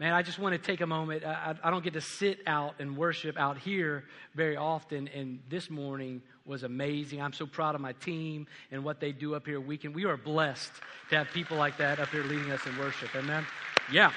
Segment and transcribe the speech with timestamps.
[0.00, 1.26] Man, I just want to take a moment.
[1.26, 5.68] I, I, don't get to sit out and worship out here very often, and this
[5.68, 7.20] morning was amazing.
[7.20, 9.94] I'm so proud of my team and what they do up here weekend.
[9.94, 10.72] We are blessed
[11.10, 13.14] to have people like that up here leading us in worship.
[13.14, 13.44] Amen?
[13.92, 14.10] Yeah.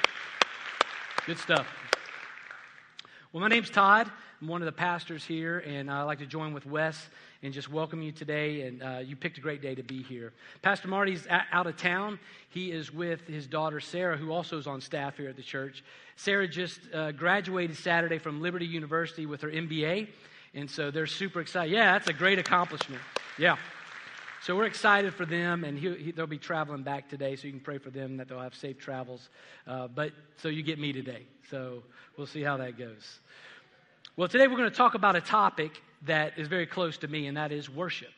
[1.26, 1.68] Good stuff.
[3.34, 4.10] Well, my name's Todd.
[4.42, 7.10] I'm one of the pastors here, and I'd like to join with Wes
[7.44, 8.62] and just welcome you today.
[8.62, 10.32] And uh, you picked a great day to be here.
[10.62, 12.18] Pastor Marty's out of town.
[12.50, 15.84] He is with his daughter Sarah, who also is on staff here at the church.
[16.16, 20.08] Sarah just uh, graduated Saturday from Liberty University with her MBA,
[20.54, 21.72] and so they're super excited.
[21.72, 23.02] Yeah, that's a great accomplishment.
[23.38, 23.58] Yeah.
[24.42, 27.54] So we're excited for them, and he, he, they'll be traveling back today, so you
[27.54, 29.30] can pray for them that they'll have safe travels.
[29.66, 31.82] Uh, but so you get me today, so
[32.18, 33.20] we'll see how that goes.
[34.16, 37.28] Well, today we're going to talk about a topic that is very close to me,
[37.28, 38.14] and that is worship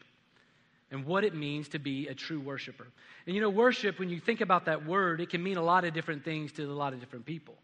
[0.92, 2.88] and what it means to be a true worshiper.
[3.26, 5.84] And you know, worship, when you think about that word, it can mean a lot
[5.84, 7.56] of different things to a lot of different people.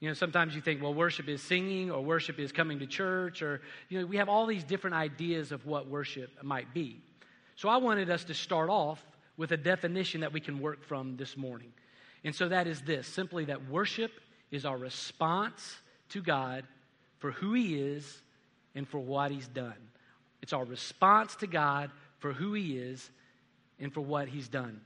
[0.00, 3.42] You know, sometimes you think, well, worship is singing, or worship is coming to church,
[3.42, 7.00] or, you know, we have all these different ideas of what worship might be.
[7.56, 9.02] So I wanted us to start off
[9.36, 11.72] with a definition that we can work from this morning.
[12.24, 14.10] And so that is this simply that worship
[14.50, 15.76] is our response
[16.10, 16.64] to God
[17.18, 18.22] for who He is
[18.74, 19.74] and for what he's done.
[20.42, 23.10] It's our response to God for who he is
[23.78, 24.80] and for what he's done.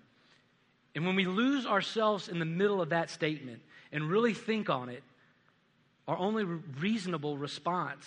[0.95, 3.61] And when we lose ourselves in the middle of that statement
[3.93, 5.03] and really think on it,
[6.07, 8.07] our only reasonable response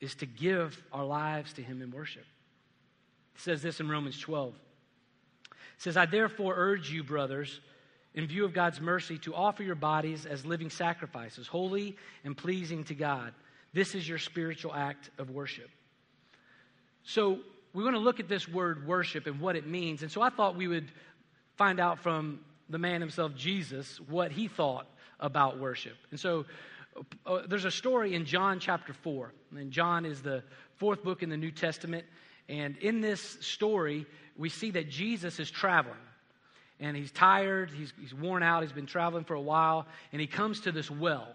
[0.00, 2.24] is to give our lives to him in worship.
[3.34, 4.54] It says this in Romans 12.
[4.54, 7.60] It says, I therefore urge you, brothers,
[8.14, 12.84] in view of God's mercy, to offer your bodies as living sacrifices, holy and pleasing
[12.84, 13.34] to God.
[13.76, 15.68] This is your spiritual act of worship.
[17.02, 17.40] So,
[17.74, 20.00] we're going to look at this word worship and what it means.
[20.00, 20.90] And so, I thought we would
[21.56, 24.86] find out from the man himself, Jesus, what he thought
[25.20, 25.92] about worship.
[26.10, 26.46] And so,
[27.26, 29.30] uh, there's a story in John chapter 4.
[29.58, 30.42] And John is the
[30.76, 32.06] fourth book in the New Testament.
[32.48, 34.06] And in this story,
[34.38, 35.98] we see that Jesus is traveling.
[36.80, 40.26] And he's tired, he's, he's worn out, he's been traveling for a while, and he
[40.26, 41.28] comes to this well.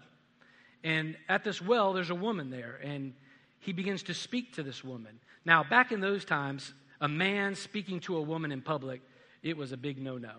[0.84, 3.14] And at this well, there's a woman there, and
[3.60, 5.20] he begins to speak to this woman.
[5.44, 9.00] Now, back in those times, a man speaking to a woman in public,
[9.42, 10.34] it was a big no no.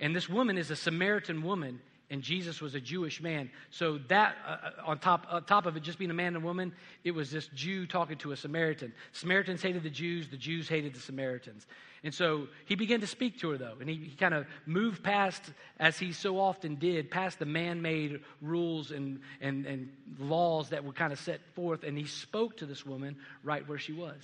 [0.00, 1.80] And this woman is a Samaritan woman,
[2.10, 3.50] and Jesus was a Jewish man.
[3.70, 6.44] So that uh, uh, on top on top of it just being a man and
[6.44, 6.72] woman,
[7.02, 8.92] it was this Jew talking to a Samaritan.
[9.12, 11.66] Samaritans hated the Jews, the Jews hated the Samaritans.
[12.04, 15.02] And so he began to speak to her though, and he, he kind of moved
[15.02, 15.42] past,
[15.80, 19.88] as he so often did, past the man-made rules and, and, and
[20.18, 23.78] laws that were kind of set forth, and he spoke to this woman right where
[23.78, 24.18] she was.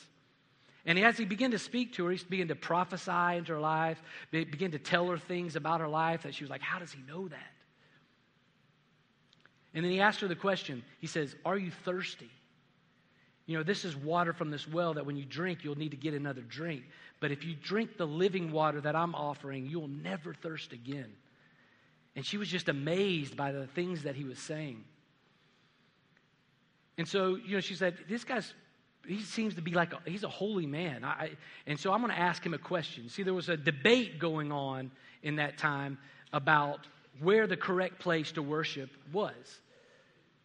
[0.84, 4.02] And as he began to speak to her, he began to prophesy into her life,
[4.30, 7.00] began to tell her things about her life that she was like, How does he
[7.08, 7.50] know that?
[9.74, 10.82] And then he asked her the question.
[11.00, 12.30] He says, Are you thirsty?
[13.46, 15.96] You know, this is water from this well that when you drink, you'll need to
[15.96, 16.84] get another drink.
[17.18, 21.12] But if you drink the living water that I'm offering, you'll never thirst again.
[22.16, 24.84] And she was just amazed by the things that he was saying.
[26.98, 28.52] And so, you know, she said, This guy's,
[29.06, 31.04] he seems to be like, a, he's a holy man.
[31.04, 31.30] I,
[31.66, 33.08] and so I'm going to ask him a question.
[33.08, 34.90] See, there was a debate going on
[35.22, 35.98] in that time
[36.32, 36.86] about
[37.20, 39.60] where the correct place to worship was.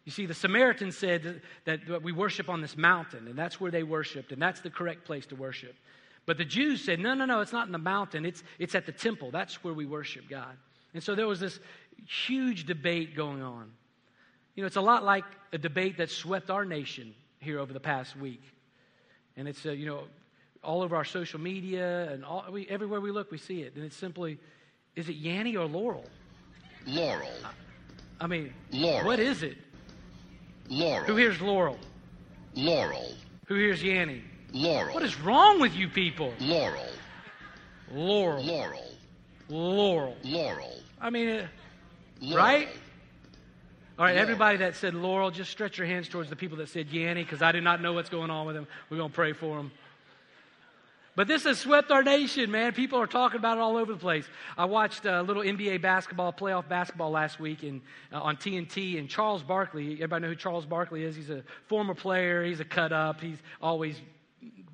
[0.06, 3.72] You see, the Samaritans said that, that we worship on this mountain, and that's where
[3.72, 5.76] they worshiped, and that's the correct place to worship.
[6.26, 8.86] But the Jews said, no, no, no, it's not in the mountain, it's, it's at
[8.86, 9.32] the temple.
[9.32, 10.56] That's where we worship God.
[10.94, 11.60] And so there was this
[12.08, 13.72] huge debate going on.
[14.56, 17.80] You know, it's a lot like a debate that swept our nation here over the
[17.80, 18.42] past week.
[19.38, 20.04] And it's, uh, you know,
[20.64, 23.76] all over our social media and all, we, everywhere we look, we see it.
[23.76, 24.40] And it's simply,
[24.96, 26.06] is it Yanny or Laurel?
[26.86, 27.30] Laurel.
[28.20, 29.06] I mean, Laurel.
[29.06, 29.58] what is it?
[30.70, 31.06] Laurel.
[31.06, 31.78] Who hears Laurel?
[32.56, 33.14] Laurel.
[33.48, 34.22] Who hears Yanny?
[34.54, 34.94] Laurel.
[34.94, 36.34] What is wrong with you people?
[36.40, 36.88] Laurel.
[37.92, 38.44] Laurel.
[38.44, 38.92] Laurel.
[39.50, 40.18] Laurel.
[40.24, 40.74] Laurel.
[41.00, 41.48] I mean, uh,
[42.22, 42.38] Laurel.
[42.38, 42.68] right?
[43.98, 44.22] All right, Laurel.
[44.22, 47.42] everybody that said Laurel, just stretch your hands towards the people that said Yanny, because
[47.42, 48.68] I do not know what's going on with them.
[48.90, 49.72] We're going to pray for them.
[51.16, 52.74] But this has swept our nation, man.
[52.74, 54.26] People are talking about it all over the place.
[54.58, 57.82] I watched a little NBA basketball, playoff basketball last week in,
[58.12, 61.16] uh, on TNT, and Charles Barkley, everybody know who Charles Barkley is?
[61.16, 62.44] He's a former player.
[62.44, 63.22] He's a cut up.
[63.22, 64.02] He's always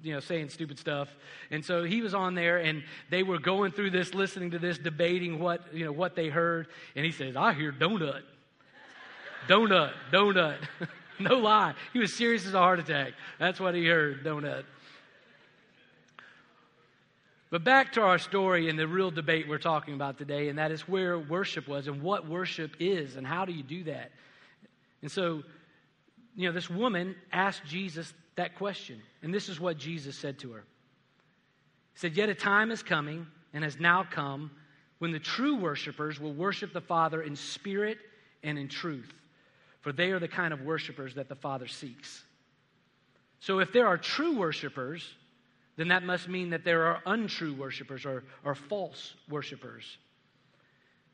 [0.03, 1.09] you know, saying stupid stuff.
[1.51, 4.79] And so he was on there and they were going through this, listening to this,
[4.79, 6.67] debating what, you know, what they heard.
[6.95, 8.23] And he says, I hear donut.
[9.47, 10.57] Donut, donut.
[11.19, 11.75] no lie.
[11.93, 13.13] He was serious as a heart attack.
[13.37, 14.63] That's what he heard, donut.
[17.51, 20.71] But back to our story and the real debate we're talking about today, and that
[20.71, 24.11] is where worship was and what worship is and how do you do that.
[25.01, 25.43] And so,
[26.33, 30.53] you know, this woman asked Jesus that question, and this is what Jesus said to
[30.53, 30.63] her.
[31.93, 34.51] He said, Yet a time is coming and has now come
[34.99, 37.97] when the true worshipers will worship the Father in spirit
[38.43, 39.11] and in truth,
[39.81, 42.23] for they are the kind of worshipers that the Father seeks.
[43.41, 45.05] So if there are true worshipers,
[45.81, 49.97] then that must mean that there are untrue worshipers or, or false worshipers.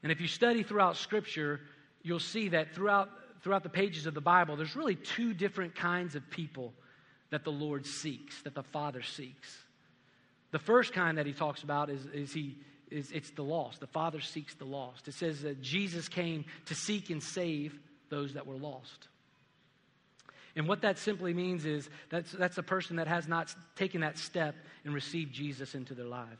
[0.04, 1.62] And if you study throughout Scripture,
[2.04, 3.10] you'll see that throughout,
[3.44, 6.74] throughout the pages of the Bible, there's really two different kinds of people
[7.30, 9.58] that the Lord seeks, that the Father seeks.
[10.52, 12.58] The first kind that he talks about is, is he
[12.92, 13.80] is it's the lost.
[13.80, 15.08] The Father seeks the lost.
[15.08, 17.78] It says that Jesus came to seek and save
[18.10, 19.08] those that were lost.
[20.57, 24.18] And what that simply means is that's, that's a person that has not taken that
[24.18, 26.39] step and received Jesus into their life.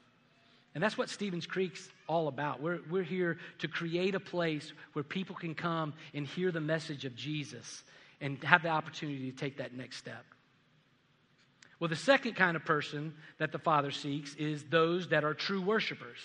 [0.74, 2.60] And that's what Stevens Creek's all about.
[2.60, 7.06] We're, we're here to create a place where people can come and hear the message
[7.06, 7.84] of Jesus
[8.19, 10.25] and have the opportunity to take that next step.
[11.80, 15.62] Well, the second kind of person that the Father seeks is those that are true
[15.62, 16.18] worshipers.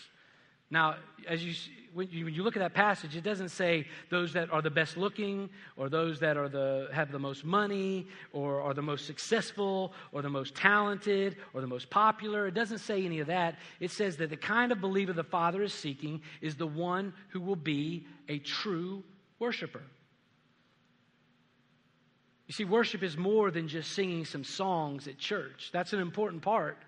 [0.73, 0.97] Now,
[1.29, 1.53] as you
[1.93, 4.71] when, you when you look at that passage, it doesn't say those that are the
[4.71, 9.07] best looking, or those that are the have the most money, or are the most
[9.07, 12.47] successful, or the most talented, or the most popular.
[12.47, 13.59] It doesn't say any of that.
[13.81, 17.43] It says that the kind of believer the Father is seeking is the one who
[17.43, 19.05] will be a true
[19.39, 19.83] worshiper.
[22.47, 25.69] You see, worship is more than just singing some songs at church.
[25.71, 26.79] That's an important part.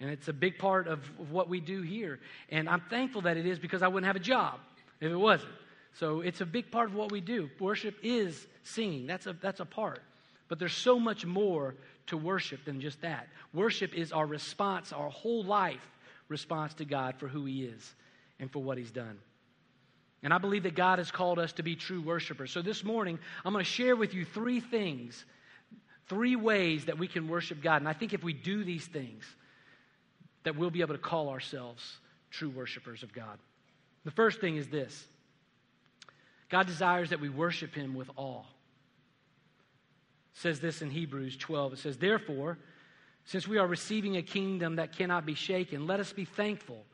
[0.00, 1.00] And it's a big part of,
[1.30, 2.18] what we do here.
[2.48, 4.58] And I'm thankful that it is because I wouldn't have a job
[5.00, 5.52] if it wasn't.
[5.94, 7.50] So it's a big part of what we do.
[7.58, 10.00] Worship is singing, that's a, that's a part.
[10.48, 11.74] But there's so much more
[12.06, 13.28] to worship than just that.
[13.52, 15.86] Worship is our response, our whole life
[16.28, 17.94] response to God for who He is
[18.38, 19.18] and for what He's done.
[20.22, 22.50] And I believe that God has called us to be true worshipers.
[22.50, 25.24] So this morning, I'm going to share with you three things,
[26.08, 27.76] three ways that we can worship God.
[27.76, 29.24] And I think if we do these things,
[30.44, 31.98] that we'll be able to call ourselves
[32.30, 33.38] true worshipers of God.
[34.04, 35.06] The first thing is this
[36.48, 38.40] God desires that we worship Him with awe.
[38.40, 41.74] It says this in Hebrews 12.
[41.74, 42.58] It says, Therefore,
[43.24, 46.84] since we are receiving a kingdom that cannot be shaken, let us be thankful.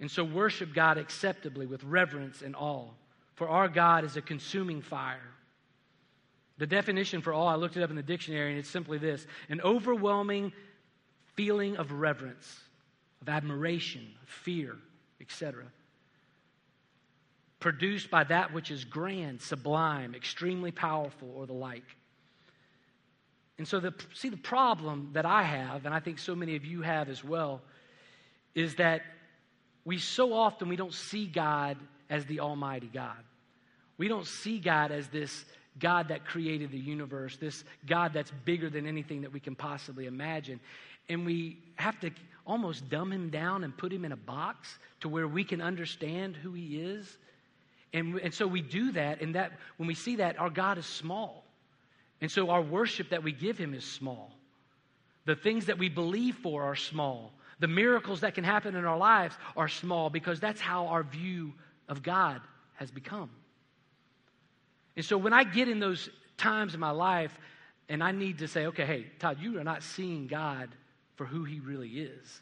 [0.00, 2.88] And so worship God acceptably with reverence and awe.
[3.34, 5.20] For our God is a consuming fire.
[6.58, 9.26] The definition for awe, I looked it up in the dictionary, and it's simply this
[9.48, 10.52] an overwhelming
[11.34, 12.60] feeling of reverence,
[13.22, 14.76] of admiration, of fear,
[15.20, 15.64] etc.
[17.60, 21.96] Produced by that which is grand, sublime, extremely powerful, or the like.
[23.58, 26.64] And so, the, see, the problem that I have, and I think so many of
[26.64, 27.62] you have as well,
[28.54, 29.02] is that
[29.84, 31.76] we so often we don't see God
[32.10, 33.16] as the Almighty God.
[33.96, 35.44] We don't see God as this
[35.78, 40.06] God that created the universe, this God that's bigger than anything that we can possibly
[40.06, 40.60] imagine
[41.08, 42.10] and we have to
[42.46, 46.36] almost dumb him down and put him in a box to where we can understand
[46.36, 47.18] who he is.
[47.92, 50.86] And, and so we do that, and that when we see that, our God is
[50.86, 51.44] small.
[52.20, 54.32] And so our worship that we give him is small.
[55.26, 57.32] The things that we believe for are small.
[57.60, 61.52] The miracles that can happen in our lives are small because that's how our view
[61.88, 62.40] of God
[62.74, 63.30] has become.
[64.96, 67.36] And so when I get in those times in my life
[67.88, 70.68] and I need to say, okay, hey, Todd, you are not seeing God
[71.16, 72.40] for who he really is.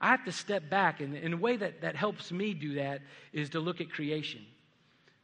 [0.00, 3.02] I have to step back, and, and a way that, that helps me do that
[3.32, 4.44] is to look at creation,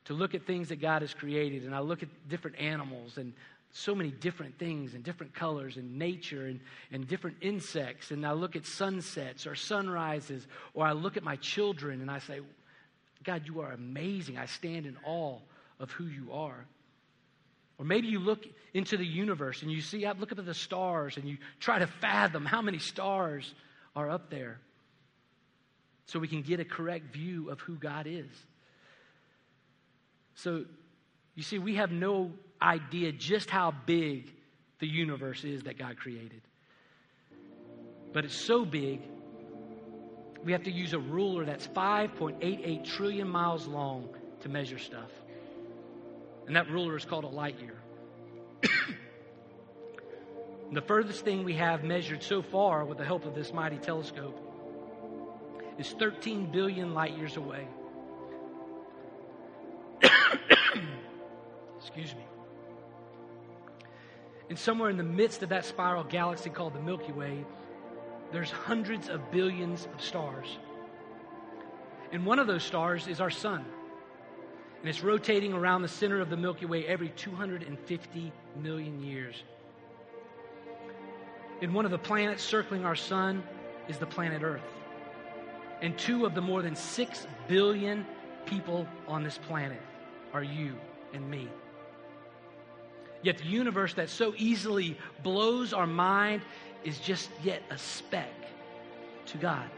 [0.05, 1.65] to look at things that God has created.
[1.65, 3.33] And I look at different animals and
[3.73, 6.61] so many different things and different colors and nature and,
[6.93, 8.13] and different insects.
[8.13, 12.21] And I look at sunsets or sunrises, or I look at my children and I
[12.21, 12.41] say,
[13.25, 14.39] God, you are amazing.
[14.39, 15.39] I stand in awe
[15.81, 16.65] of who you are.
[17.79, 18.45] Or maybe you look
[18.75, 21.79] into the universe and you see, up, look up at the stars and you try
[21.79, 23.55] to fathom how many stars
[23.95, 24.59] are up there
[26.07, 28.27] so we can get a correct view of who God is.
[30.35, 30.65] So,
[31.35, 34.33] you see, we have no idea just how big
[34.81, 36.41] the universe is that God created.
[38.13, 39.01] But it's so big,
[40.45, 44.09] we have to use a ruler that's 5.88 trillion miles long
[44.41, 45.11] to measure stuff.
[46.49, 47.77] And that ruler is called a light year.
[50.73, 54.35] the furthest thing we have measured so far with the help of this mighty telescope
[55.79, 57.69] is 13 billion light years away.
[61.79, 62.25] Excuse me.
[64.49, 67.45] And somewhere in the midst of that spiral galaxy called the Milky Way,
[68.33, 70.57] there's hundreds of billions of stars.
[72.11, 73.67] And one of those stars is our sun.
[74.81, 78.33] And it's rotating around the center of the Milky Way every 250
[78.63, 79.43] million years.
[81.61, 83.43] And one of the planets circling our sun
[83.89, 84.63] is the planet Earth.
[85.83, 88.07] And two of the more than 6 billion
[88.47, 89.81] people on this planet
[90.33, 90.75] are you
[91.13, 91.49] and me.
[93.23, 96.43] Yet the universe that so easily blows our mind
[96.85, 98.33] is just yet a speck
[99.27, 99.69] to God.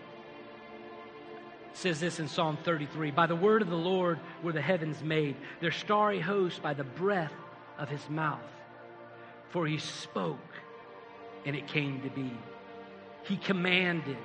[1.73, 5.37] Says this in Psalm 33 By the word of the Lord were the heavens made,
[5.61, 7.33] their starry host by the breath
[7.79, 8.41] of his mouth.
[9.51, 10.39] For he spoke,
[11.45, 12.33] and it came to be.
[13.25, 14.17] He commanded,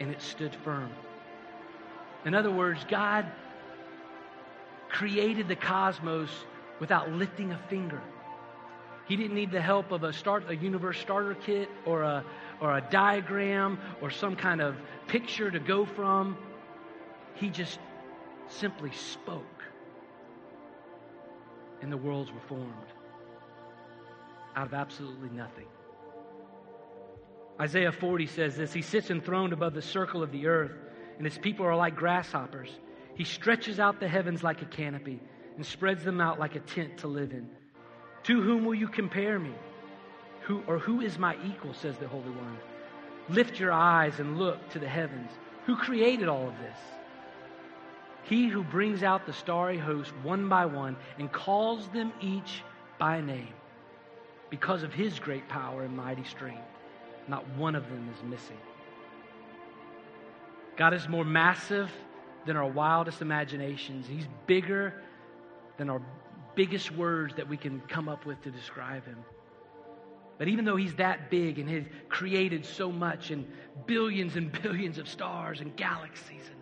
[0.00, 0.90] and it stood firm.
[2.24, 3.26] In other words, God
[4.88, 6.30] created the cosmos
[6.80, 8.00] without lifting a finger.
[9.06, 12.24] He didn't need the help of a start a universe starter kit or a
[12.60, 16.36] or a diagram or some kind of picture to go from.
[17.34, 17.78] He just
[18.48, 19.44] simply spoke.
[21.80, 22.72] And the worlds were formed
[24.56, 25.66] out of absolutely nothing.
[27.60, 30.72] Isaiah 40 says this He sits enthroned above the circle of the earth,
[31.16, 32.70] and his people are like grasshoppers.
[33.14, 35.20] He stretches out the heavens like a canopy
[35.56, 37.50] and spreads them out like a tent to live in.
[38.24, 39.52] To whom will you compare me?
[40.48, 42.56] Who, or who is my equal, says the Holy One?
[43.28, 45.30] Lift your eyes and look to the heavens.
[45.66, 46.78] Who created all of this?
[48.22, 52.62] He who brings out the starry host one by one and calls them each
[52.98, 53.52] by name.
[54.48, 56.64] Because of his great power and mighty strength,
[57.28, 58.56] not one of them is missing.
[60.78, 61.90] God is more massive
[62.46, 64.06] than our wildest imaginations.
[64.06, 64.94] He's bigger
[65.76, 66.00] than our
[66.54, 69.22] biggest words that we can come up with to describe him.
[70.38, 73.46] But even though he's that big and has created so much and
[73.86, 76.60] billions and billions of stars and galaxies, and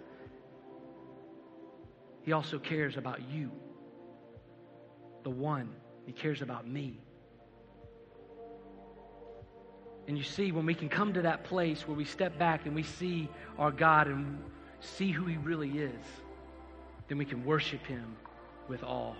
[2.22, 3.52] he also cares about you,
[5.22, 5.68] the one.
[6.06, 7.00] He cares about me.
[10.08, 12.74] And you see, when we can come to that place where we step back and
[12.74, 13.28] we see
[13.58, 14.38] our God and
[14.80, 16.04] see who he really is,
[17.08, 18.16] then we can worship him
[18.68, 19.14] with awe.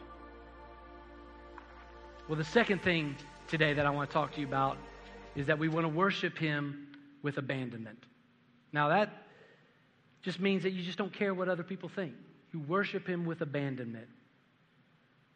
[2.29, 3.17] Well, the second thing
[3.49, 4.77] today that I want to talk to you about
[5.35, 6.89] is that we want to worship Him
[7.23, 7.99] with abandonment.
[8.73, 9.13] Now, that
[10.23, 12.15] just means that you just don't care what other people think.
[12.53, 14.09] You worship Him with abandonment.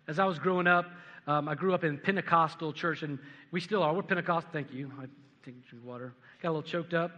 [0.08, 0.86] As I was growing up,
[1.26, 3.18] um, I grew up in Pentecostal church, and
[3.52, 3.94] we still are.
[3.94, 4.50] We're Pentecostal.
[4.52, 4.90] Thank you.
[4.98, 5.04] I
[5.44, 6.12] take drink water.
[6.42, 7.12] Got a little choked up.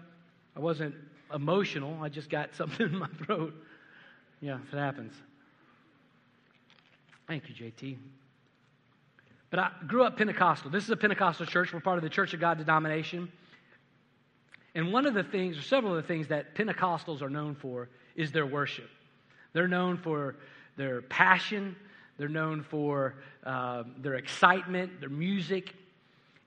[0.57, 0.95] I wasn't
[1.33, 1.97] emotional.
[2.03, 3.55] I just got something in my throat.
[4.41, 5.15] Yeah, it happens.
[7.29, 7.97] Thank you, JT.
[9.53, 10.71] But I grew up Pentecostal.
[10.71, 11.75] This is a Pentecostal church.
[11.75, 13.31] We're part of the Church of God denomination.
[14.75, 17.91] And one of the things, or several of the things that Pentecostals are known for,
[18.17, 18.89] is their worship.
[19.53, 20.37] They're known for
[20.79, 21.77] their passion,
[22.17, 25.75] they're known for uh, their excitement, their music.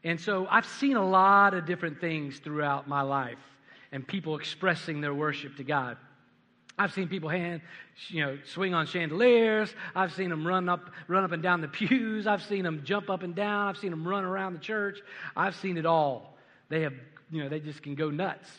[0.04, 3.38] And so I've seen a lot of different things throughout my life
[3.92, 5.98] and people expressing their worship to God.
[6.78, 7.62] I've seen people hand,
[8.10, 9.74] you know, swing on chandeliers.
[9.96, 12.28] I've seen them run up, run up and down the pews.
[12.28, 13.70] I've seen them jump up and down.
[13.70, 15.00] I've seen them run around the church.
[15.36, 16.38] I've seen it all.
[16.70, 16.94] They have,
[17.32, 18.50] you know, they just can go nuts.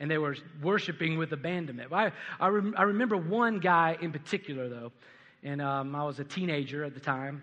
[0.00, 1.92] And they were worshiping with abandonment.
[1.92, 4.92] I, I, rem, I remember one guy in particular, though,
[5.42, 7.42] and um, I was a teenager at the time.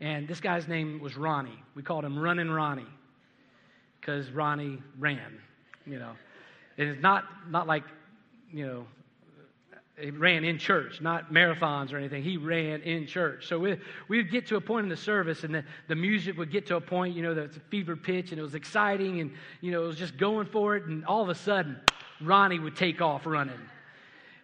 [0.00, 1.62] And this guy's name was Ronnie.
[1.74, 2.86] We called him Running Ronnie
[3.98, 5.40] because Ronnie ran,
[5.86, 6.12] you know.
[6.76, 7.84] And it's not, not like,
[8.52, 8.86] you know,
[9.98, 12.22] he ran in church, not marathons or anything.
[12.22, 13.46] He ran in church.
[13.48, 16.50] So we, we'd get to a point in the service, and the, the music would
[16.50, 19.32] get to a point, you know, that's a fever pitch, and it was exciting, and,
[19.62, 20.84] you know, it was just going for it.
[20.84, 21.80] And all of a sudden,
[22.20, 23.58] Ronnie would take off running.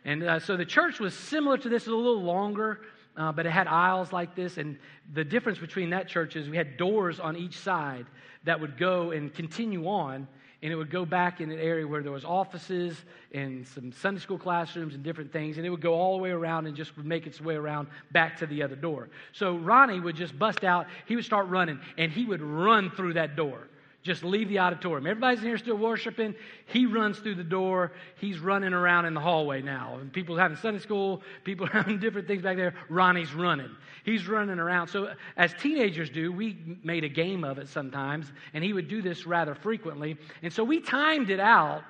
[0.06, 2.80] And uh, so the church was similar to this, a little longer,
[3.18, 4.56] uh, but it had aisles like this.
[4.56, 4.78] And
[5.12, 8.06] the difference between that church is we had doors on each side
[8.44, 10.26] that would go and continue on
[10.62, 12.96] and it would go back in an area where there was offices
[13.32, 16.30] and some Sunday school classrooms and different things, and it would go all the way
[16.30, 19.08] around and just make its way around back to the other door.
[19.32, 23.14] So Ronnie would just bust out, he would start running, and he would run through
[23.14, 23.68] that door.
[24.02, 25.06] Just leave the auditorium.
[25.06, 26.34] Everybody's in here still worshiping.
[26.66, 27.92] He runs through the door.
[28.16, 29.98] He's running around in the hallway now.
[30.00, 32.74] And people having Sunday school, people having different things back there.
[32.88, 33.70] Ronnie's running.
[34.04, 34.88] He's running around.
[34.88, 39.02] So, as teenagers do, we made a game of it sometimes, and he would do
[39.02, 40.16] this rather frequently.
[40.42, 41.84] And so we timed it out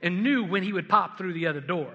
[0.00, 1.92] and knew when he would pop through the other door.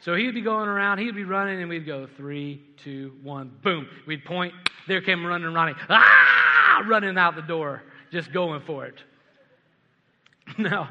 [0.00, 3.12] So he would be going around, he would be running, and we'd go three, two,
[3.22, 3.86] one, boom.
[4.08, 4.54] We'd point,
[4.88, 8.96] there came running Ronnie, ah, running out the door just going for it.
[10.58, 10.90] Now,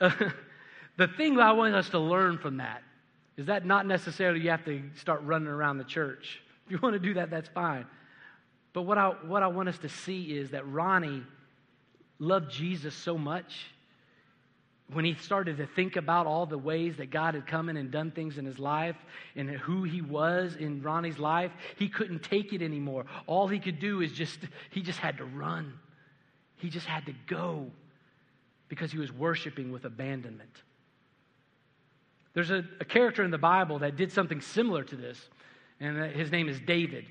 [0.00, 0.10] uh,
[0.96, 2.82] the thing I want us to learn from that
[3.36, 6.40] is that not necessarily you have to start running around the church.
[6.64, 7.84] If you want to do that, that's fine.
[8.72, 11.22] But what I, what I want us to see is that Ronnie
[12.18, 13.66] loved Jesus so much
[14.92, 17.90] when he started to think about all the ways that God had come in and
[17.90, 18.96] done things in his life
[19.36, 23.06] and who he was in Ronnie's life, he couldn't take it anymore.
[23.26, 25.74] All he could do is just, he just had to run.
[26.60, 27.66] He just had to go
[28.68, 30.62] because he was worshiping with abandonment.
[32.34, 35.28] There's a, a, character in the Bible that did something similar to this,
[35.80, 37.06] and his name is David.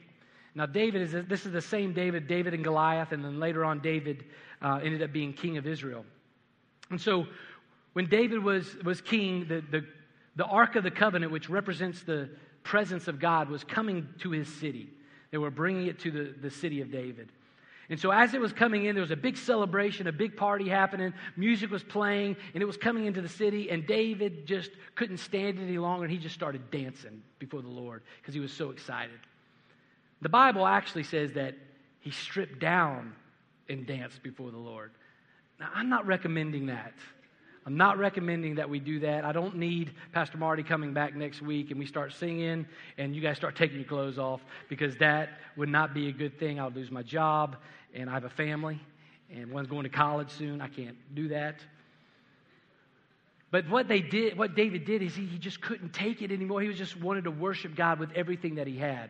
[0.56, 3.80] Now, David is this is the same David, David and Goliath, and then later on,
[3.80, 4.24] David
[4.62, 6.06] uh, ended up being king of Israel.
[6.90, 7.28] And so,
[7.94, 9.86] when David was, was king, the, the,
[10.36, 12.30] the Ark of the Covenant, which represents the
[12.64, 14.90] presence of God, was coming to his city.
[15.32, 17.32] They were bringing it to the, the city of David.
[17.90, 20.70] And so, as it was coming in, there was a big celebration, a big party
[20.70, 21.12] happening.
[21.36, 23.72] Music was playing, and it was coming into the city.
[23.72, 27.70] And David just couldn't stand it any longer, and he just started dancing before the
[27.70, 29.20] Lord because he was so excited.
[30.22, 31.56] The Bible actually says that
[32.00, 33.14] he stripped down
[33.68, 34.92] and danced before the Lord.
[35.60, 36.94] Now, I'm not recommending that.
[37.66, 39.26] I'm not recommending that we do that.
[39.26, 42.66] I don't need Pastor Marty coming back next week and we start singing
[42.98, 46.40] and you guys start taking your clothes off because that would not be a good
[46.40, 46.60] thing.
[46.60, 47.58] I'll lose my job
[47.94, 48.80] and I have a family
[49.32, 50.62] and one's going to college soon.
[50.62, 51.56] I can't do that.
[53.52, 56.62] But what they did, what David did is he, he just couldn't take it anymore.
[56.62, 59.10] He was just wanted to worship God with everything that he had.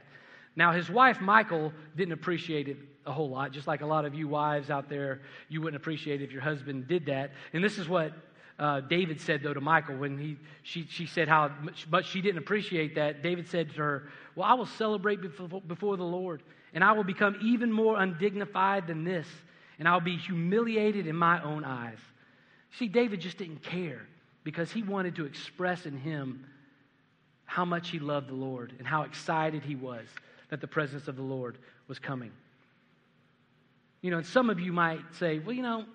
[0.55, 4.13] Now, his wife, Michal, didn't appreciate it a whole lot, just like a lot of
[4.13, 7.31] you wives out there, you wouldn't appreciate it if your husband did that.
[7.53, 8.13] And this is what
[8.59, 11.51] uh, David said, though, to Michal when he, she, she said how
[11.89, 13.23] much she didn't appreciate that.
[13.23, 16.43] David said to her, Well, I will celebrate before, before the Lord,
[16.73, 19.27] and I will become even more undignified than this,
[19.79, 21.97] and I'll be humiliated in my own eyes.
[22.77, 24.05] See, David just didn't care
[24.43, 26.45] because he wanted to express in him
[27.45, 30.05] how much he loved the Lord and how excited he was
[30.49, 32.31] that the presence of the Lord was coming.
[34.01, 35.85] You know, and some of you might say, well, you know,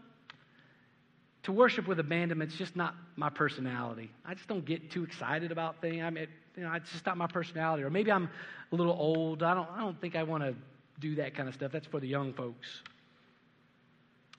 [1.44, 4.10] to worship with abandonment is just not my personality.
[4.24, 6.02] I just don't get too excited about things.
[6.02, 6.26] I mean,
[6.56, 7.82] you know, it's just not my personality.
[7.82, 8.28] Or maybe I'm
[8.72, 9.42] a little old.
[9.42, 10.54] I don't, I don't think I want to
[11.00, 11.70] do that kind of stuff.
[11.70, 12.82] That's for the young folks.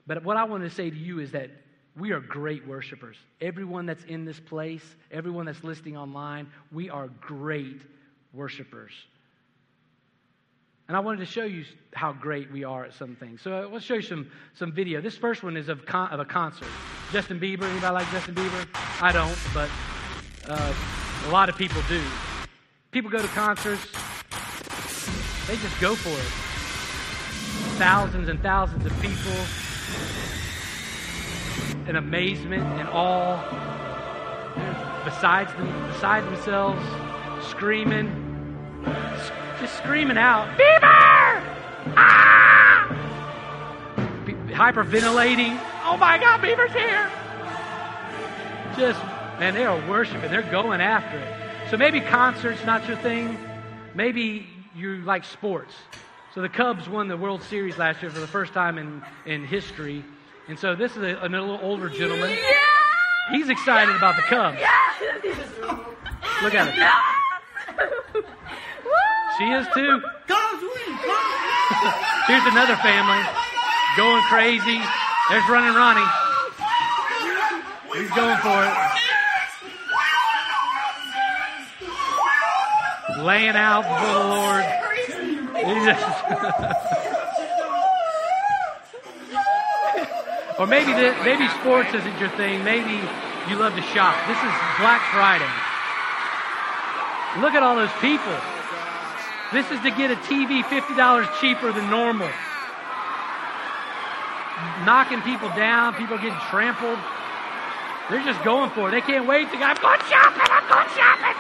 [0.08, 1.52] But what I want to say to you is that
[1.96, 3.18] we are great worshipers.
[3.40, 7.82] Everyone that's in this place, everyone that's listening online, we are great
[8.34, 8.92] worshipers.
[10.88, 13.42] And I wanted to show you how great we are at some things.
[13.42, 15.02] So uh, let's show you some, some video.
[15.02, 16.68] This first one is of, con- of a concert.
[17.12, 17.64] Justin Bieber.
[17.64, 18.68] Anybody like Justin Bieber?
[19.02, 19.70] I don't, but
[20.48, 20.74] uh,
[21.26, 22.04] a lot of people do.
[22.92, 23.84] People go to concerts,
[25.48, 26.32] they just go for it.
[27.78, 29.34] Thousands and thousands of people
[31.90, 33.42] in amazement and awe,
[35.04, 36.82] besides, them, beside themselves,
[37.50, 38.08] screaming
[39.66, 41.42] just screaming out, Bieber!
[41.98, 42.88] Ah!
[44.50, 45.60] hyperventilating.
[45.84, 47.10] Oh my God, Bieber's here!
[48.78, 49.04] Just,
[49.40, 50.30] man, they are worshiping.
[50.30, 51.72] They're going after it.
[51.72, 53.40] So maybe concerts not your thing.
[53.96, 55.74] Maybe you like sports.
[56.36, 59.46] So the Cubs won the World Series last year for the first time in, in
[59.46, 60.06] history.
[60.48, 62.30] And so this is a, a little older gentleman.
[62.30, 63.32] Yeah!
[63.32, 63.98] He's excited yeah!
[63.98, 64.60] about the Cubs.
[64.60, 65.84] Yeah!
[66.44, 67.15] Look at him.
[69.38, 70.02] She is too.
[72.28, 73.22] Here's another family
[73.98, 74.80] going crazy.
[75.30, 76.08] There's running Ronnie.
[77.94, 78.74] He's going for it.
[83.26, 84.66] Laying out for the Lord.
[90.60, 92.64] or maybe the, maybe sports isn't your thing.
[92.64, 93.02] Maybe
[93.50, 94.16] you love to shop.
[94.28, 95.52] This is Black Friday.
[97.42, 98.55] Look at all those people.
[99.56, 102.28] This is to get a TV $50 cheaper than normal.
[104.84, 107.00] Knocking people down, people getting trampled.
[108.10, 108.92] They're just going for it.
[108.92, 111.36] They can't wait to go, I'm going shopping, I'm going shopping.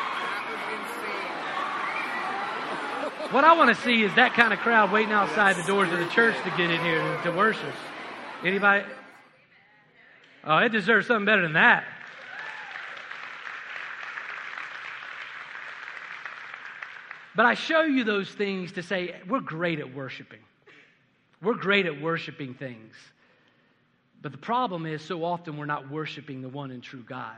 [3.33, 5.99] What I want to see is that kind of crowd waiting outside the doors of
[5.99, 7.73] the church to get in here to worship.
[8.45, 8.85] Anybody?
[10.45, 11.83] Oh, it deserves something better than that.
[17.35, 20.39] But I show you those things to say we're great at worshiping.
[21.41, 22.95] We're great at worshiping things.
[24.21, 27.37] But the problem is, so often we're not worshiping the one and true God.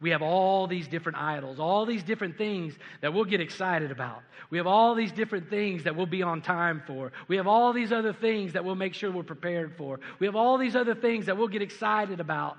[0.00, 4.22] We have all these different idols, all these different things that we'll get excited about.
[4.48, 7.12] We have all these different things that we'll be on time for.
[7.28, 10.00] We have all these other things that we'll make sure we're prepared for.
[10.18, 12.56] We have all these other things that we'll get excited about.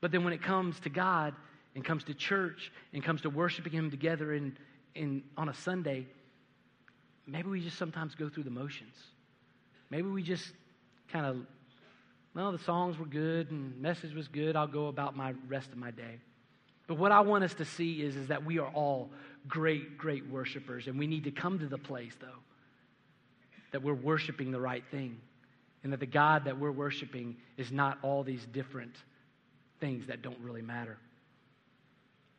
[0.00, 1.34] But then when it comes to God
[1.76, 4.56] and comes to church and comes to worshiping Him together in,
[4.96, 6.06] in, on a Sunday,
[7.30, 8.94] maybe we just sometimes go through the motions.
[9.90, 10.52] Maybe we just
[11.12, 11.36] kind of,
[12.34, 14.56] well, the songs were good and message was good.
[14.56, 16.18] I'll go about my rest of my day.
[16.86, 19.10] But what I want us to see is, is that we are all
[19.48, 20.86] great, great worshipers.
[20.86, 22.26] And we need to come to the place, though,
[23.72, 25.18] that we're worshiping the right thing.
[25.82, 28.94] And that the God that we're worshiping is not all these different
[29.80, 30.98] things that don't really matter.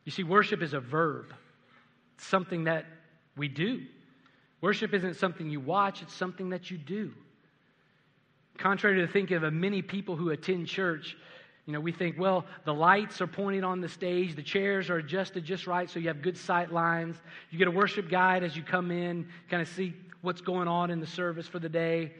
[0.04, 1.32] You see, worship is a verb,
[2.14, 2.86] it's something that
[3.36, 3.82] we do.
[4.62, 7.12] Worship isn't something you watch, it's something that you do.
[8.56, 11.16] Contrary to thinking of many people who attend church,
[11.66, 14.98] you know, we think, well, the lights are pointed on the stage, the chairs are
[14.98, 17.16] adjusted just right so you have good sight lines.
[17.50, 20.90] You get a worship guide as you come in, kind of see what's going on
[20.90, 22.12] in the service for the day.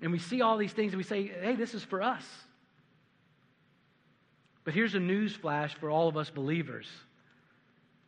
[0.00, 2.24] And we see all these things and we say, hey, this is for us.
[4.64, 6.86] But here's a news flash for all of us believers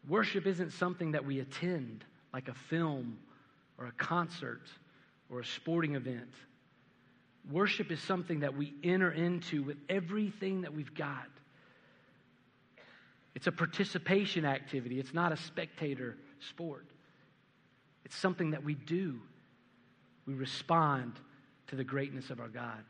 [0.08, 3.18] worship isn't something that we attend like a film
[3.78, 4.62] or a concert
[5.30, 6.32] or a sporting event.
[7.50, 11.28] Worship is something that we enter into with everything that we've got.
[13.34, 16.16] It's a participation activity, it's not a spectator
[16.50, 16.86] sport.
[18.04, 19.20] It's something that we do.
[20.26, 21.12] We respond
[21.68, 22.82] to the greatness of our God.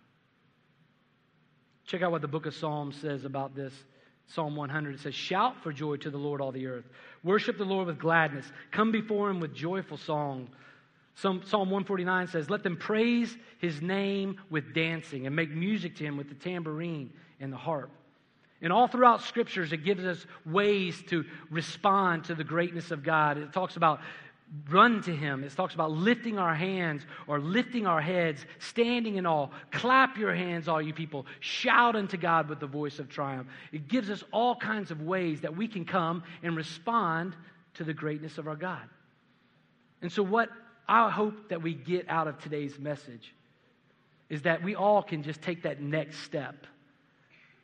[1.86, 3.72] Check out what the book of Psalms says about this.
[4.28, 6.84] Psalm 100 it says, Shout for joy to the Lord, all the earth.
[7.24, 8.46] Worship the Lord with gladness.
[8.70, 10.48] Come before him with joyful song.
[11.14, 16.16] Psalm 149 says, Let them praise his name with dancing and make music to him
[16.16, 17.90] with the tambourine and the harp.
[18.60, 23.38] And all throughout scriptures, it gives us ways to respond to the greatness of God.
[23.38, 24.00] It talks about
[24.70, 25.44] run to him.
[25.44, 29.48] It talks about lifting our hands or lifting our heads, standing in awe.
[29.70, 31.26] Clap your hands, all you people.
[31.40, 33.48] Shout unto God with the voice of triumph.
[33.72, 37.36] It gives us all kinds of ways that we can come and respond
[37.74, 38.88] to the greatness of our God.
[40.00, 40.48] And so, what
[40.88, 43.34] I hope that we get out of today's message
[44.30, 46.66] is that we all can just take that next step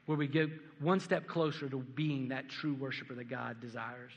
[0.07, 4.12] where we get one step closer to being that true worshiper that God desires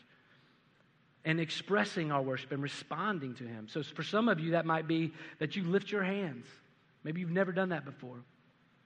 [1.28, 3.68] and expressing our worship and responding to Him.
[3.70, 6.46] So, for some of you, that might be that you lift your hands.
[7.04, 8.24] Maybe you've never done that before.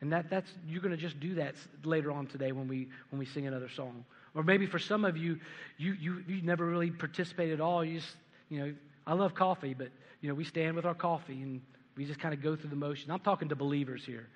[0.01, 3.19] And that, that's, you're going to just do that later on today when we, when
[3.19, 4.03] we sing another song.
[4.33, 5.39] Or maybe for some of you,
[5.77, 7.85] you, you, you never really participated at all.
[7.85, 8.15] You just,
[8.49, 8.73] you know,
[9.05, 9.89] I love coffee, but
[10.21, 11.61] you know, we stand with our coffee and
[11.95, 13.11] we just kind of go through the motion.
[13.11, 14.27] I'm talking to believers here.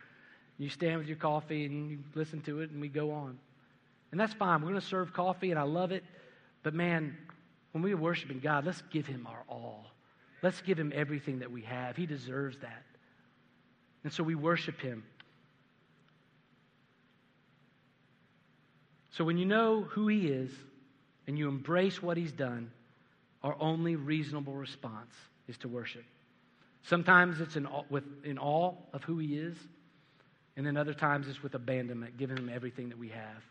[0.60, 3.40] You stand with your coffee and you listen to it and we go on.
[4.12, 4.62] And that's fine.
[4.62, 6.04] We're going to serve coffee and I love it.
[6.62, 7.18] But man,
[7.76, 9.88] when we're worshiping God, let's give him our all.
[10.42, 11.98] Let's give him everything that we have.
[11.98, 12.84] He deserves that.
[14.06, 15.04] And so we worship him.
[19.12, 20.52] So when you know who he is
[21.28, 22.72] and you embrace what he's done,
[23.44, 25.14] our only reasonable response
[25.50, 26.06] is to worship.
[26.84, 29.58] Sometimes it's in, with, in awe of who He is,
[30.56, 33.44] and then other times it's with abandonment, giving Him everything that we have.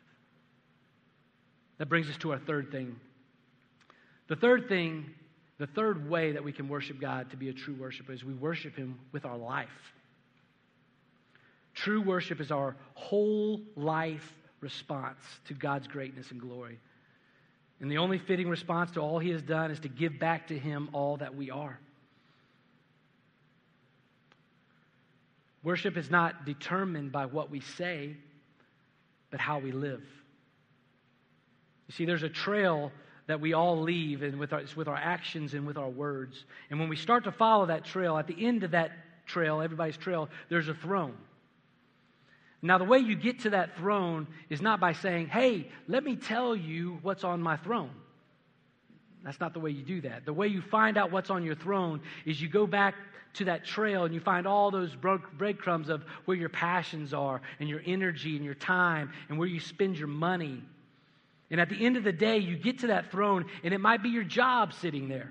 [1.76, 2.96] That brings us to our third thing.
[4.28, 5.06] The third thing,
[5.58, 8.34] the third way that we can worship God to be a true worshiper is we
[8.34, 9.68] worship Him with our life.
[11.74, 16.78] True worship is our whole life response to God's greatness and glory.
[17.80, 20.58] And the only fitting response to all He has done is to give back to
[20.58, 21.78] Him all that we are.
[25.62, 28.16] Worship is not determined by what we say,
[29.30, 30.02] but how we live.
[31.88, 32.92] You see, there's a trail
[33.26, 36.44] that we all leave and with our, with our actions and with our words.
[36.70, 38.92] And when we start to follow that trail, at the end of that
[39.26, 41.16] trail, everybody's trail, there's a throne.
[42.60, 46.16] Now, the way you get to that throne is not by saying, hey, let me
[46.16, 47.90] tell you what's on my throne.
[49.22, 50.24] That's not the way you do that.
[50.26, 52.94] The way you find out what's on your throne is you go back
[53.34, 57.68] to that trail and you find all those breadcrumbs of where your passions are and
[57.68, 60.62] your energy and your time and where you spend your money.
[61.54, 64.02] And at the end of the day, you get to that throne and it might
[64.02, 65.30] be your job sitting there.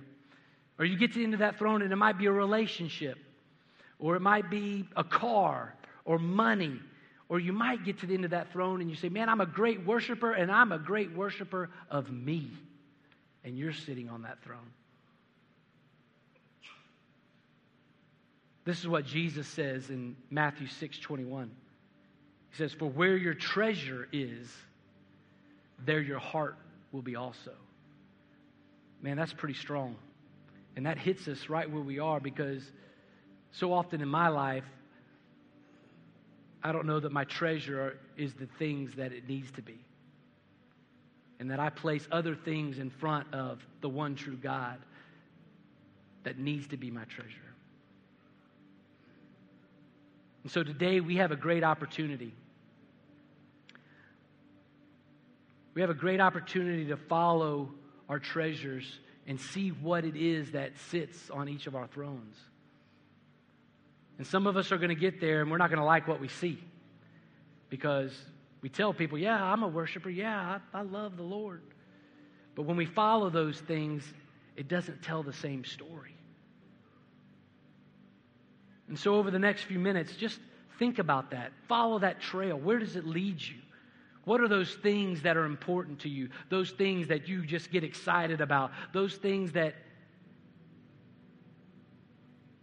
[0.79, 3.17] Or you get to the end of that throne and it might be a relationship.
[3.99, 6.79] Or it might be a car or money.
[7.27, 9.41] Or you might get to the end of that throne and you say, Man, I'm
[9.41, 12.49] a great worshiper and I'm a great worshiper of me.
[13.43, 14.71] And you're sitting on that throne.
[18.63, 21.51] This is what Jesus says in Matthew 6 21.
[22.51, 24.49] He says, For where your treasure is,
[25.85, 26.57] there your heart
[26.91, 27.51] will be also.
[29.01, 29.95] Man, that's pretty strong.
[30.75, 32.63] And that hits us right where we are because
[33.51, 34.63] so often in my life,
[36.63, 39.77] I don't know that my treasure is the things that it needs to be.
[41.39, 44.77] And that I place other things in front of the one true God
[46.23, 47.29] that needs to be my treasure.
[50.43, 52.33] And so today we have a great opportunity.
[55.73, 57.71] We have a great opportunity to follow
[58.09, 62.35] our treasures and see what it is that sits on each of our thrones.
[64.17, 66.07] And some of us are going to get there and we're not going to like
[66.07, 66.59] what we see
[67.69, 68.13] because
[68.61, 70.09] we tell people, yeah, I'm a worshiper.
[70.09, 71.61] Yeah, I, I, love the Lord.
[72.55, 74.03] But when we follow those things,
[74.55, 76.15] it doesn't tell the same story.
[78.87, 80.39] And so, over the next few minutes, just
[80.77, 81.51] think about that.
[81.67, 82.57] Follow that trail.
[82.57, 83.57] Where does it lead you?
[84.25, 86.29] What are those things that are important to you?
[86.49, 88.71] Those things that you just get excited about?
[88.93, 89.75] Those things that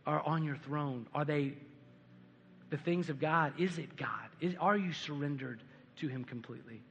[0.07, 1.07] are on your throne?
[1.15, 1.55] Are they
[2.71, 3.53] the things of God?
[3.59, 4.09] Is it God?
[4.41, 5.63] Is, are you surrendered
[5.97, 6.83] to Him completely?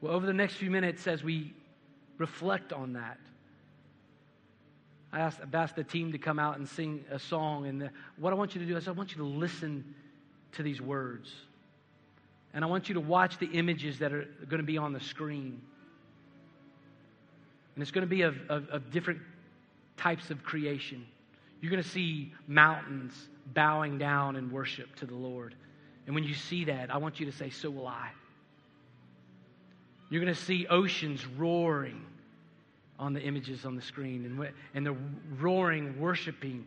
[0.00, 1.52] Well, over the next few minutes, as we
[2.18, 3.18] reflect on that,
[5.12, 7.66] I asked, I've asked the team to come out and sing a song.
[7.66, 9.94] And the, what I want you to do is I want you to listen
[10.52, 11.30] to these words.
[12.52, 15.00] And I want you to watch the images that are going to be on the
[15.00, 15.60] screen.
[17.74, 19.20] And it's going to be of, of, of different
[19.96, 21.06] types of creation.
[21.60, 23.12] You're going to see mountains
[23.54, 25.54] bowing down in worship to the Lord.
[26.06, 28.10] And when you see that, I want you to say, So will I.
[30.08, 32.04] You're going to see oceans roaring
[32.98, 34.96] on the images on the screen, and, and they're
[35.38, 36.66] roaring, worshiping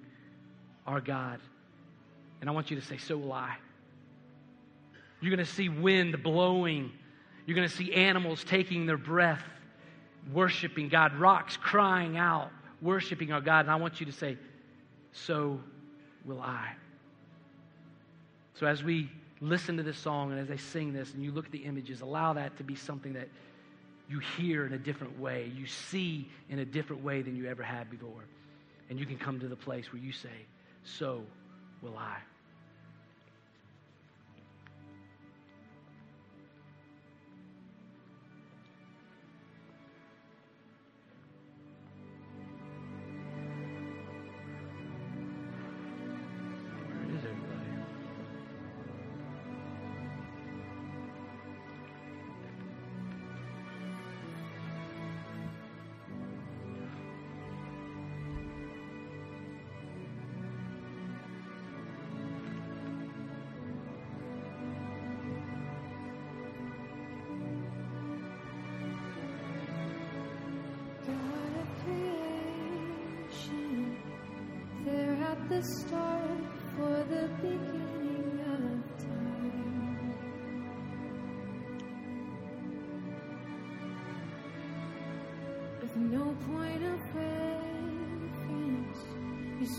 [0.87, 1.39] our God.
[2.39, 3.55] And I want you to say, So will I.
[5.23, 6.91] You're going to see wind blowing.
[7.45, 9.41] You're going to see animals taking their breath,
[10.33, 12.49] worshiping God, rocks crying out,
[12.81, 13.61] worshiping our God.
[13.61, 14.37] And I want you to say,
[15.13, 15.61] So
[16.25, 16.73] will I.
[18.55, 19.09] So as we
[19.39, 22.01] listen to this song and as they sing this and you look at the images,
[22.01, 23.29] allow that to be something that
[24.09, 27.63] you hear in a different way, you see in a different way than you ever
[27.63, 28.25] had before.
[28.89, 30.45] And you can come to the place where you say,
[30.83, 31.23] So
[31.81, 32.17] will I.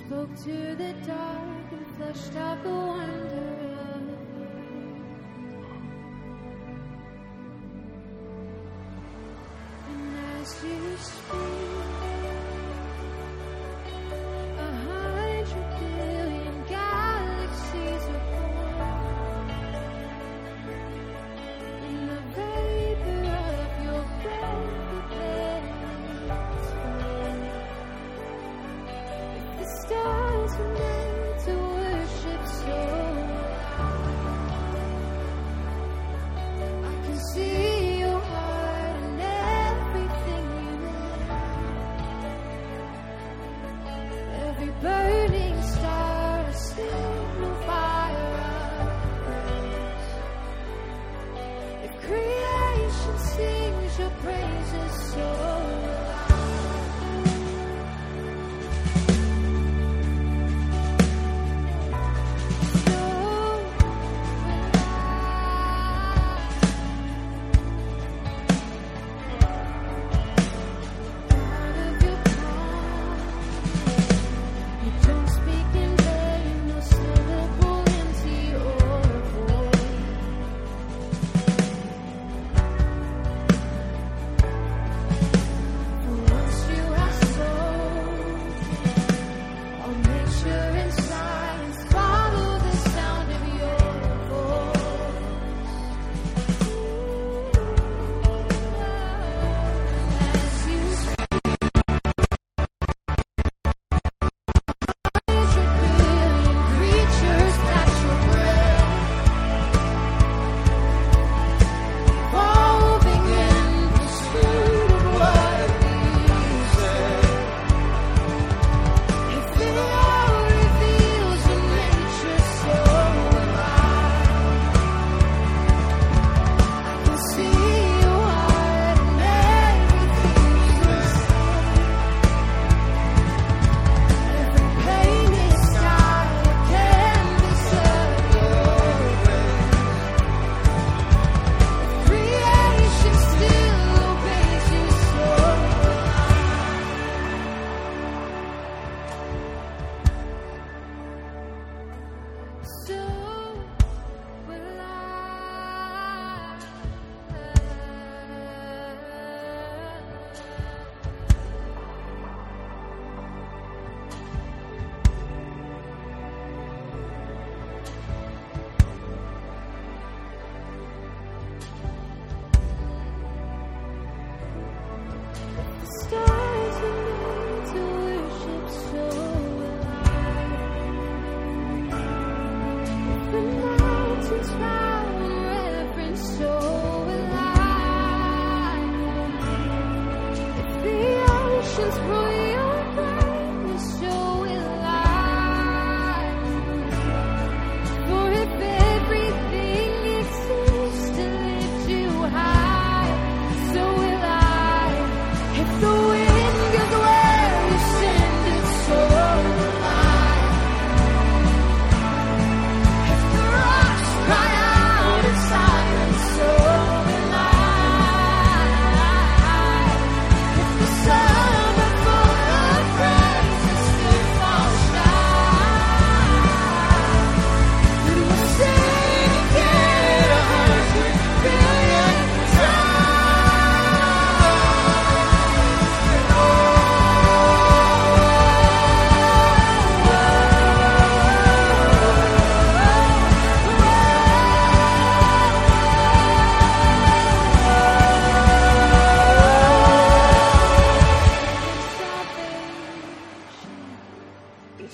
[0.06, 3.53] spoke to the dark and fleshed out the wonder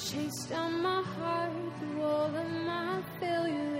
[0.00, 3.76] chase down my heart through all of my failure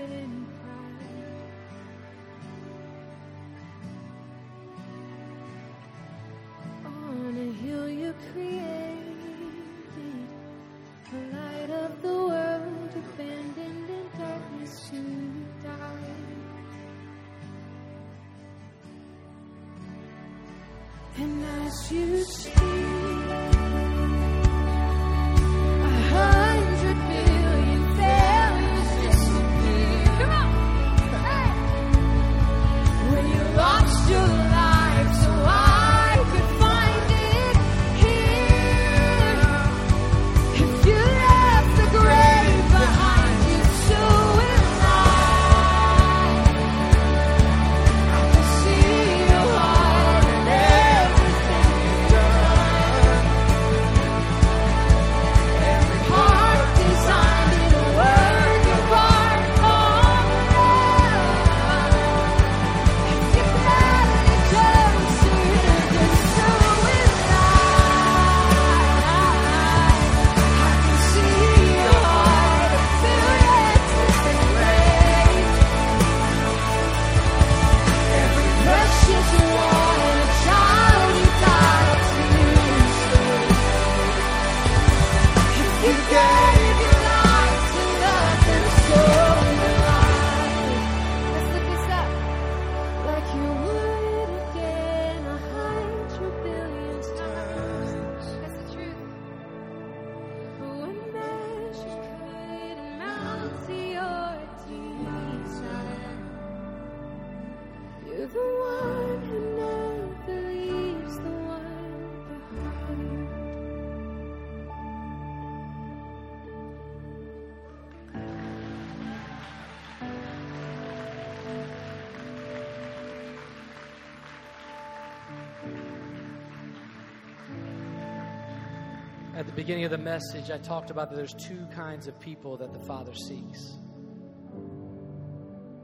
[129.71, 132.79] beginning of the message, I talked about that there's two kinds of people that the
[132.81, 133.77] Father seeks.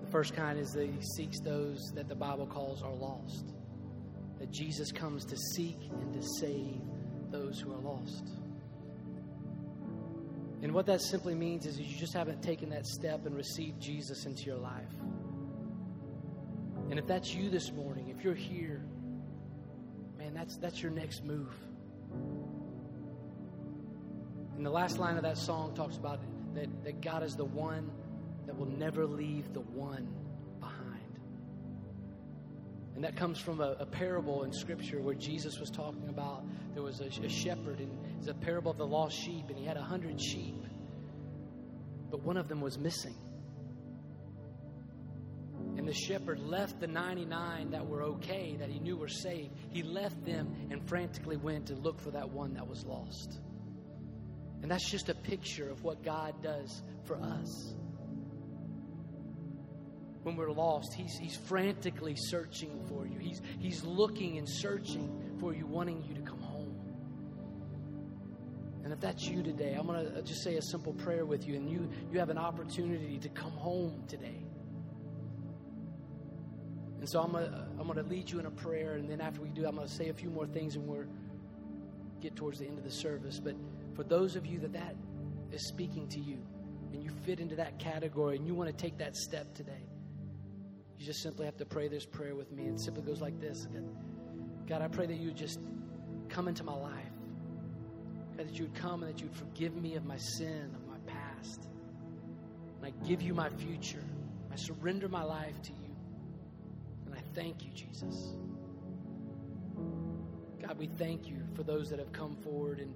[0.02, 3.54] The first kind is that He seeks those that the Bible calls are lost.
[4.40, 6.82] That Jesus comes to seek and to save
[7.32, 8.30] those who are lost.
[10.62, 14.26] And what that simply means is you just haven't taken that step and received Jesus
[14.26, 14.84] into your life.
[16.90, 18.84] And if that's you this morning, if you're here,
[20.18, 21.56] man, that's, that's your next move.
[24.58, 26.20] And the last line of that song talks about
[26.56, 27.92] that, that God is the one
[28.48, 30.08] that will never leave the one
[30.60, 31.20] behind.
[32.96, 36.44] And that comes from a, a parable in Scripture where Jesus was talking about
[36.74, 39.64] there was a, a shepherd, and it's a parable of the lost sheep, and he
[39.64, 40.56] had a hundred sheep,
[42.10, 43.16] but one of them was missing.
[45.78, 49.54] And the shepherd left the 99 that were okay, that he knew were saved.
[49.70, 53.40] He left them and frantically went to look for that one that was lost.
[54.62, 57.76] And that's just a picture of what God does for us.
[60.24, 63.18] When we're lost, He's, he's frantically searching for you.
[63.20, 66.76] He's, he's looking and searching for you, wanting you to come home.
[68.84, 71.46] And if that's you today, I'm going to uh, just say a simple prayer with
[71.46, 74.46] you, and you, you have an opportunity to come home today.
[77.00, 79.10] And so I'm going to uh, I'm going to lead you in a prayer, and
[79.10, 81.08] then after we do, I'm going to say a few more things, and we're
[82.22, 83.40] get towards the end of the service.
[83.40, 83.56] But
[83.98, 84.96] for those of you that that
[85.52, 86.38] is speaking to you,
[86.94, 89.84] and you fit into that category, and you want to take that step today,
[90.98, 92.68] you just simply have to pray this prayer with me.
[92.68, 93.68] It simply goes like this:
[94.68, 95.60] God, I pray that you just
[96.30, 96.94] come into my life.
[98.38, 100.88] God, that you would come and that you would forgive me of my sin, of
[100.88, 101.68] my past.
[102.78, 104.04] And I give you my future.
[104.52, 105.96] I surrender my life to you.
[107.08, 108.36] And I thank you, Jesus.
[110.62, 112.94] God, we thank you for those that have come forward and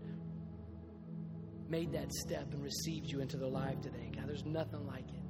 [1.71, 4.11] made that step and received you into their life today.
[4.13, 5.23] God, there's nothing like it.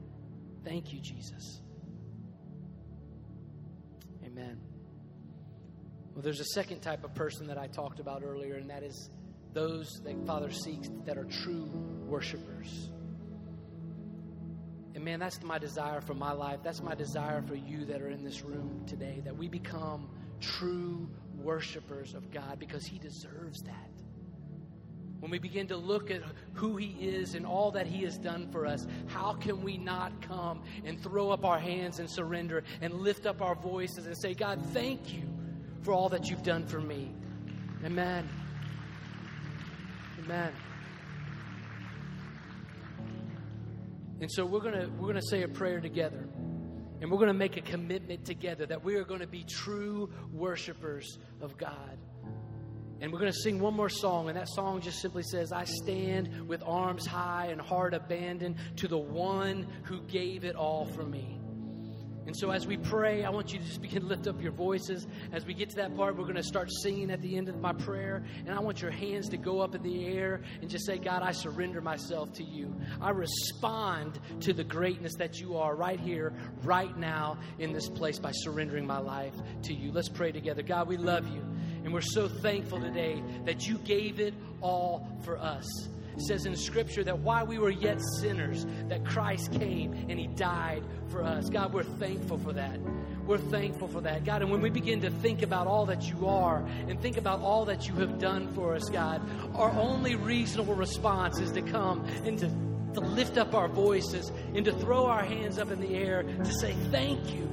[0.65, 1.61] Thank you, Jesus.
[4.25, 4.59] Amen.
[6.13, 9.11] Well, there's a second type of person that I talked about earlier, and that is
[9.53, 11.69] those that Father seeks that are true
[12.07, 12.89] worshipers.
[14.95, 16.59] And man, that's my desire for my life.
[16.63, 21.07] That's my desire for you that are in this room today, that we become true
[21.35, 24.00] worshipers of God because He deserves that.
[25.21, 28.49] When we begin to look at who He is and all that He has done
[28.51, 32.91] for us, how can we not come and throw up our hands and surrender and
[32.91, 35.23] lift up our voices and say, God, thank you
[35.83, 37.11] for all that you've done for me?
[37.85, 38.27] Amen.
[40.23, 40.51] Amen.
[44.21, 46.27] And so we're going to we're to say a prayer together.
[46.99, 50.11] And we're going to make a commitment together that we are going to be true
[50.31, 51.97] worshipers of God.
[53.01, 55.63] And we're going to sing one more song, and that song just simply says, I
[55.63, 61.03] stand with arms high and heart abandoned to the one who gave it all for
[61.03, 61.41] me.
[62.27, 64.51] And so, as we pray, I want you to just begin to lift up your
[64.51, 65.07] voices.
[65.33, 67.59] As we get to that part, we're going to start singing at the end of
[67.59, 68.23] my prayer.
[68.45, 71.23] And I want your hands to go up in the air and just say, God,
[71.23, 72.79] I surrender myself to you.
[73.01, 76.33] I respond to the greatness that you are right here,
[76.63, 79.33] right now, in this place by surrendering my life
[79.63, 79.91] to you.
[79.91, 80.61] Let's pray together.
[80.61, 81.43] God, we love you.
[81.83, 85.65] And we're so thankful today that you gave it all for us.
[86.15, 90.27] It says in Scripture that while we were yet sinners, that Christ came and He
[90.27, 91.49] died for us.
[91.49, 92.79] God, we're thankful for that.
[93.25, 94.25] We're thankful for that.
[94.25, 97.39] God, and when we begin to think about all that you are and think about
[97.39, 99.21] all that you have done for us, God,
[99.55, 102.47] our only reasonable response is to come and to,
[102.93, 106.53] to lift up our voices and to throw our hands up in the air to
[106.53, 107.49] say, Thank you.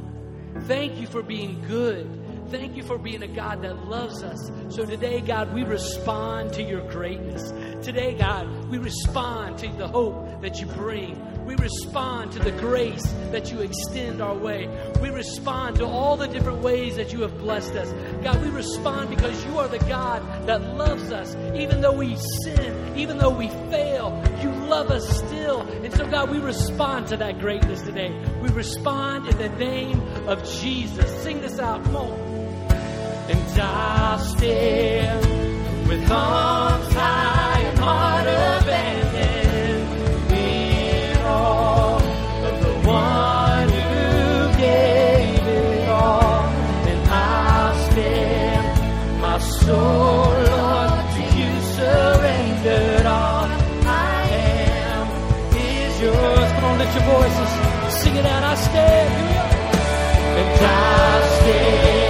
[0.62, 2.17] Thank you for being good.
[2.50, 4.50] Thank you for being a God that loves us.
[4.70, 7.50] So today, God, we respond to your greatness.
[7.84, 11.14] Today, God, we respond to the hope that you bring.
[11.48, 14.68] We respond to the grace that you extend our way.
[15.00, 17.90] We respond to all the different ways that you have blessed us.
[18.22, 21.34] God, we respond because you are the God that loves us.
[21.56, 25.62] Even though we sin, even though we fail, you love us still.
[25.62, 28.10] And so, God, we respond to that greatness today.
[28.42, 31.10] We respond in the name of Jesus.
[31.22, 31.82] Sing this out.
[31.84, 32.38] Come on
[33.28, 38.26] and I'll stand with arms high and heart
[57.08, 57.50] voices,
[58.00, 58.42] sing it out.
[58.42, 59.14] I stand,
[60.40, 62.07] and I'll stand.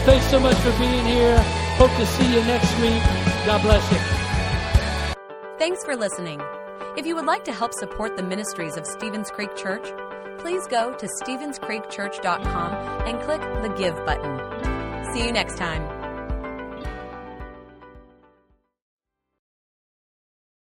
[0.00, 1.38] Thanks so much for being here.
[1.76, 3.02] Hope to see you next week.
[3.46, 3.98] God bless you.
[5.58, 6.40] Thanks for listening.
[6.96, 9.84] If you would like to help support the ministries of Stevens Creek Church,
[10.38, 12.74] please go to StevensCreekChurch.com
[13.06, 15.14] and click the Give button.
[15.14, 16.01] See you next time.